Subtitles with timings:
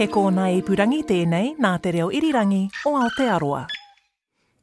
[0.00, 3.66] He kōna ipurangi tēnei nā te reo irirangi o Aotearoa.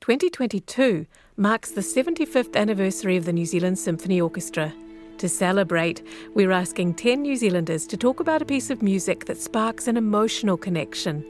[0.01, 1.05] 2022
[1.35, 4.73] marks the 75th anniversary of the New Zealand Symphony Orchestra.
[5.19, 6.01] To celebrate,
[6.33, 9.95] we're asking 10 New Zealanders to talk about a piece of music that sparks an
[9.95, 11.23] emotional connection.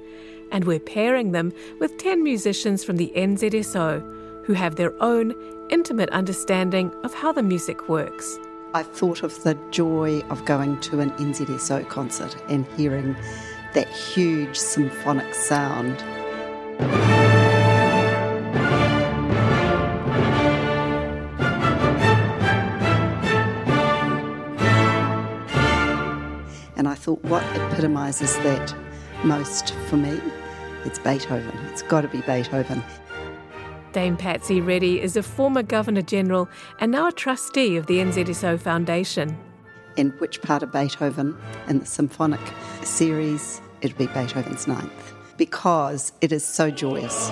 [0.54, 1.52] And we're pairing them
[1.82, 5.36] with 10 musicians from the NZSO who have their own
[5.70, 8.40] intimate understanding of how the music works.
[8.74, 13.18] I thought of the joy of going to an NZSO concert and hearing
[13.78, 16.02] that huge symphonic sound.
[26.76, 28.74] And I thought, what epitomises that
[29.24, 30.20] most for me?
[30.84, 31.56] It's Beethoven.
[31.68, 32.84] It's got to be Beethoven.
[33.94, 38.60] Dame Patsy Reddy is a former Governor General and now a trustee of the NZSO
[38.60, 39.38] Foundation.
[39.98, 42.42] In which part of Beethoven in the symphonic
[42.84, 47.32] series, it'd be Beethoven's ninth because it is so joyous.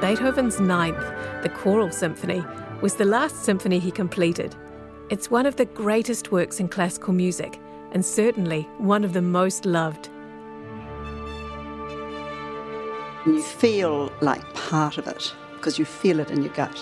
[0.00, 0.98] Beethoven's Ninth,
[1.42, 2.44] the Choral Symphony,
[2.80, 4.54] was the last symphony he completed.
[5.10, 7.58] It's one of the greatest works in classical music,
[7.92, 10.10] and certainly one of the most loved.
[13.24, 16.76] You feel like part of it because you feel it in your gut.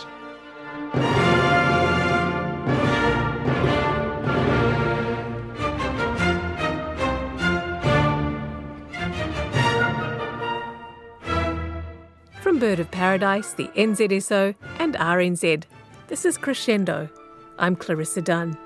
[12.41, 15.65] From Bird of Paradise, the NZSO, and RNZ,
[16.09, 17.11] this is Crescendo.
[17.59, 18.57] I'm Clarissa Dunn.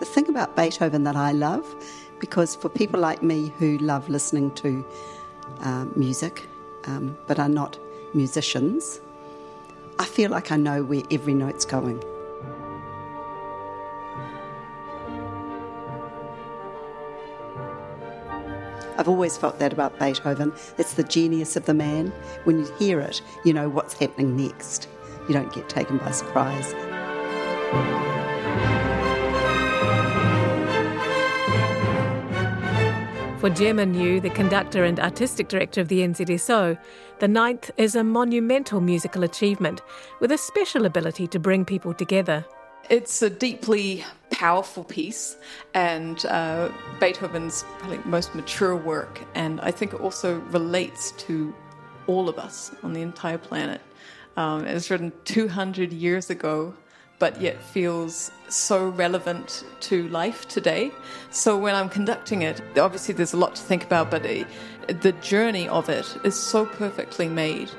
[0.00, 1.64] The thing about Beethoven that I love,
[2.20, 4.84] because for people like me who love listening to
[5.60, 6.46] um, music
[6.84, 7.78] um, but are not
[8.14, 9.00] musicians,
[9.98, 12.02] I feel like I know where every note's going.
[18.98, 20.52] I've always felt that about Beethoven.
[20.76, 22.12] It's the genius of the man.
[22.42, 24.88] When you hear it, you know what's happening next.
[25.28, 26.74] You don't get taken by surprise.
[33.38, 36.76] For Gemma New, the conductor and artistic director of the NZSO,
[37.20, 39.80] the ninth is a monumental musical achievement
[40.18, 42.44] with a special ability to bring people together.
[42.90, 45.36] It's a deeply powerful piece
[45.74, 51.54] and uh, Beethoven's probably most mature work, and I think it also relates to
[52.08, 53.80] all of us on the entire planet.
[54.36, 56.74] Um, it was written 200 years ago,
[57.18, 60.92] but yet feels so relevant to life today.
[61.30, 65.68] So when I'm conducting it, obviously there's a lot to think about, but the journey
[65.68, 67.70] of it is so perfectly made.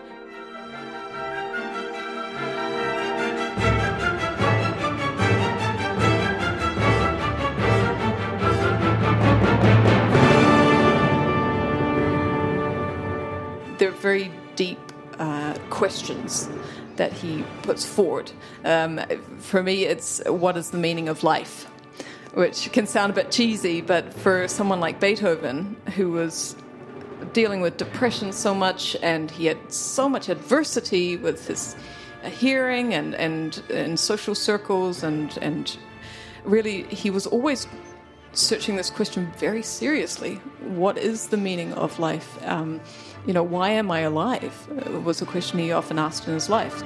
[13.77, 14.79] They're very deep
[15.19, 16.49] uh, questions
[16.99, 18.31] that he puts forward.
[18.63, 18.99] Um,
[19.39, 21.65] for me, it's what is the meaning of life?
[22.33, 26.55] Which can sound a bit cheesy, but for someone like Beethoven, who was
[27.33, 31.75] dealing with depression so much and he had so much adversity with his
[32.23, 35.77] hearing and, and, and social circles, and, and
[36.43, 37.65] really, he was always
[38.39, 40.35] searching this question very seriously.
[40.61, 42.37] What is the meaning of life?
[42.45, 42.79] Um,
[43.25, 44.67] you know, why am I alive?
[44.71, 46.83] Uh, was a question he often asked in his life.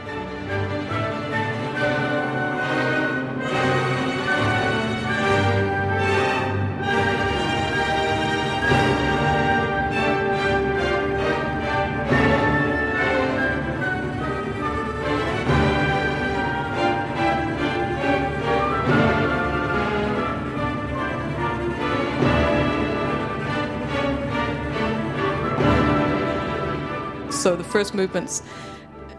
[27.83, 28.41] First movements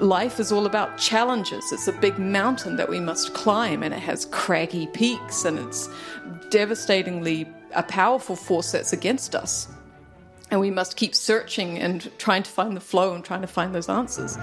[0.00, 1.70] life is all about challenges.
[1.70, 5.88] It's a big mountain that we must climb, and it has craggy peaks, and it's
[6.48, 9.68] devastatingly a powerful force that's against us.
[10.50, 13.74] And we must keep searching and trying to find the flow and trying to find
[13.74, 14.36] those answers.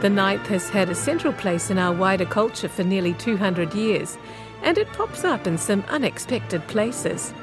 [0.00, 4.16] The ninth has had a central place in our wider culture for nearly 200 years,
[4.62, 7.34] and it pops up in some unexpected places.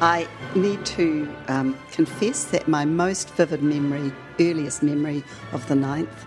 [0.00, 0.26] I
[0.56, 6.26] need to um, confess that my most vivid memory, earliest memory of the ninth,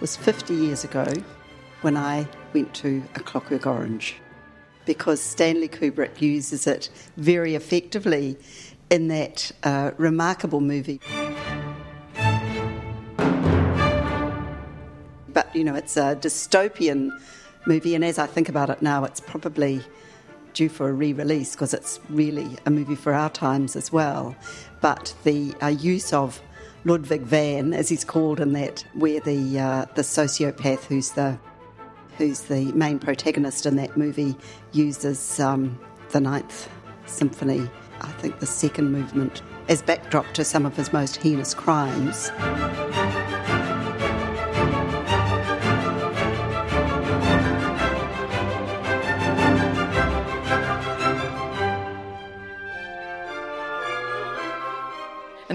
[0.00, 1.06] was 50 years ago
[1.80, 4.16] when I went to A Clockwork Orange
[4.84, 8.36] because Stanley Kubrick uses it very effectively
[8.90, 11.00] in that uh, remarkable movie.
[15.28, 17.10] But, you know, it's a dystopian
[17.66, 19.82] movie, and as I think about it now, it's probably
[20.56, 24.34] due for a re release because it's really a movie for our times as well.
[24.80, 26.42] But the uh, use of
[26.84, 31.38] Ludwig van, as he's called in that, where the, uh, the sociopath who's the
[32.16, 34.34] who's the main protagonist in that movie,
[34.72, 35.78] uses um,
[36.10, 36.70] the Ninth
[37.04, 37.68] Symphony,
[38.00, 42.30] I think the second movement, as backdrop to some of his most heinous crimes.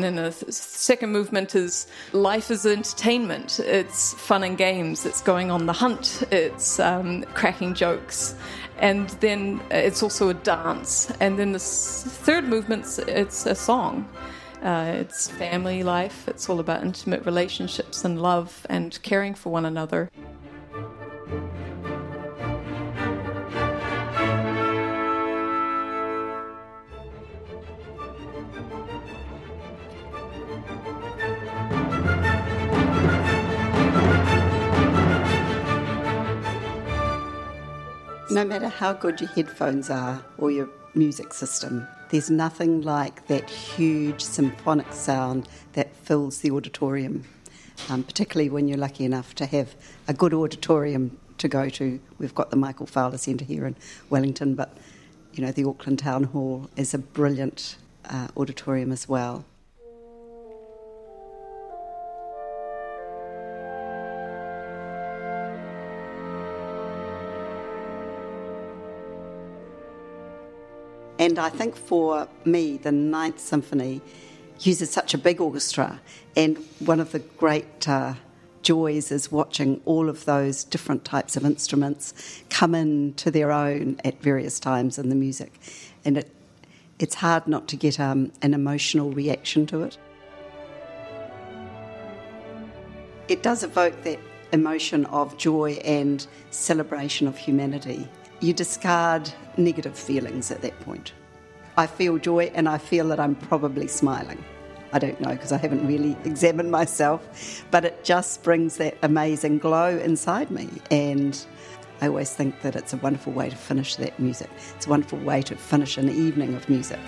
[0.03, 3.59] And then the second movement is life is entertainment.
[3.59, 5.05] It's fun and games.
[5.05, 6.23] It's going on the hunt.
[6.31, 8.33] It's um, cracking jokes.
[8.79, 11.11] And then it's also a dance.
[11.19, 14.09] And then the third movement, it's a song.
[14.63, 16.27] Uh, it's family life.
[16.27, 20.09] It's all about intimate relationships and love and caring for one another.
[38.31, 43.49] No matter how good your headphones are or your music system, there's nothing like that
[43.49, 47.25] huge symphonic sound that fills the auditorium,
[47.89, 49.75] um, particularly when you're lucky enough to have
[50.07, 51.99] a good auditorium to go to.
[52.19, 53.75] We've got the Michael Fowler Centre here in
[54.09, 54.77] Wellington, but
[55.33, 57.75] you know the Auckland Town Hall is a brilliant
[58.09, 59.43] uh, auditorium as well.
[71.21, 74.01] And I think for me, the Ninth Symphony
[74.61, 76.01] uses such a big orchestra,
[76.35, 78.15] and one of the great uh,
[78.63, 84.19] joys is watching all of those different types of instruments come into their own at
[84.19, 85.59] various times in the music,
[86.03, 86.31] and it
[86.97, 89.99] it's hard not to get um, an emotional reaction to it.
[93.27, 94.19] It does evoke that
[94.53, 98.09] emotion of joy and celebration of humanity
[98.41, 101.13] you discard negative feelings at that point.
[101.77, 104.43] I feel joy and I feel that I'm probably smiling.
[104.93, 109.59] I don't know because I haven't really examined myself, but it just brings that amazing
[109.59, 110.69] glow inside me.
[110.89, 111.43] And
[112.01, 114.49] I always think that it's a wonderful way to finish that music.
[114.75, 116.99] It's a wonderful way to finish an evening of music.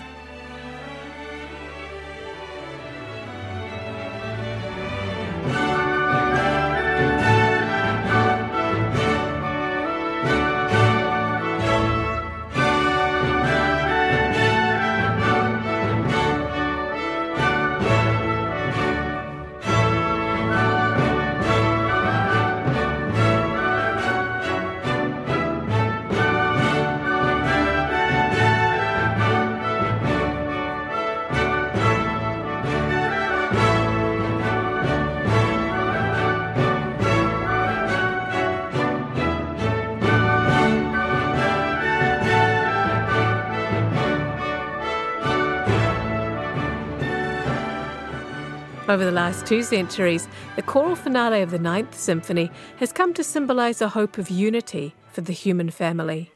[48.94, 53.24] Over the last two centuries, the choral finale of the Ninth Symphony has come to
[53.24, 56.30] symbolise a hope of unity for the human family.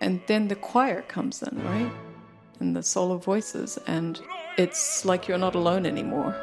[0.00, 1.92] And then the choir comes in, right?
[2.60, 4.18] And the solo voices, and
[4.56, 6.34] it's like you're not alone anymore.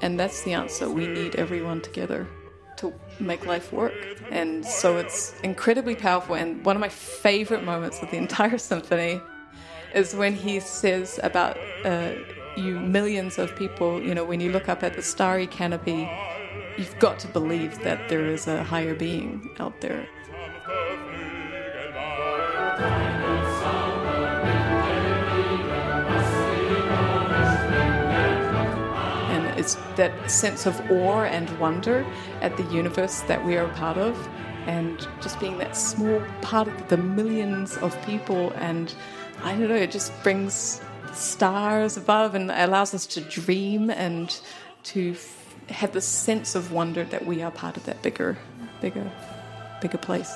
[0.00, 0.88] And that's the answer.
[0.88, 2.28] We need everyone together
[2.76, 3.94] to make life work.
[4.30, 6.36] And so it's incredibly powerful.
[6.36, 9.20] And one of my favorite moments of the entire symphony
[9.94, 12.12] is when he says about uh,
[12.56, 16.10] you millions of people, you know, when you look up at the starry canopy,
[16.76, 20.06] you've got to believe that there is a higher being out there.
[29.30, 32.06] And it's that sense of awe and wonder
[32.40, 34.16] at the universe that we are a part of,
[34.66, 38.94] and just being that small part of the millions of people and
[39.44, 40.80] I don't know, it just brings
[41.12, 44.40] stars above and allows us to dream and
[44.84, 48.38] to f- have this sense of wonder that we are part of that bigger,
[48.80, 49.10] bigger,
[49.80, 50.32] bigger place.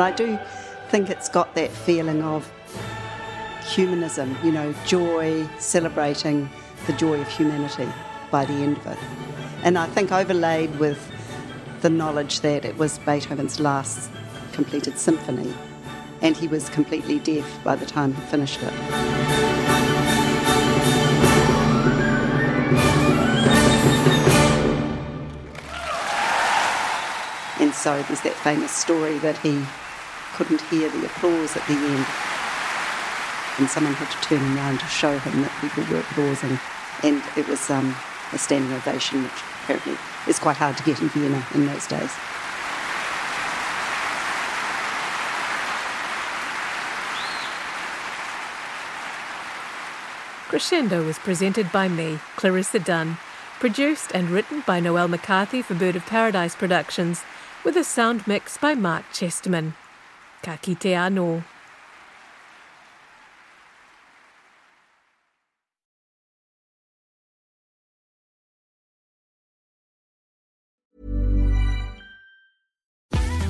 [0.00, 0.38] I do
[0.88, 2.50] think it's got that feeling of
[3.78, 6.50] humanism, you know, joy, celebrating
[6.88, 7.88] the joy of humanity
[8.28, 8.98] by the end of it.
[9.62, 10.98] And I think overlaid with
[11.80, 14.10] the knowledge that it was Beethoven's last
[14.50, 15.54] completed symphony
[16.22, 18.72] and he was completely deaf by the time he finished it.
[27.60, 29.64] And so there's that famous story that he
[30.34, 32.27] couldn't hear the applause at the end.
[33.58, 36.58] And someone had to turn around to show him that people were applauding.
[37.02, 37.94] And it was um,
[38.32, 39.32] a standing ovation, which
[39.64, 39.96] apparently
[40.28, 42.12] is quite hard to get in Vienna in those days.
[50.48, 53.18] Crescendo was presented by me, Clarissa Dunn,
[53.60, 57.22] produced and written by Noel McCarthy for Bird of Paradise Productions,
[57.64, 59.74] with a sound mix by Mark Chesterman.
[60.42, 61.44] Ka kite anō.